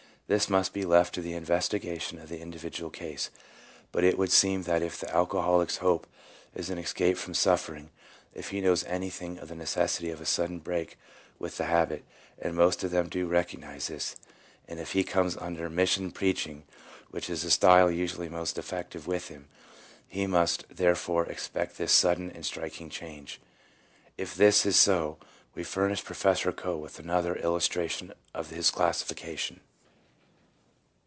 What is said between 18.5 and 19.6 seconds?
effective with him,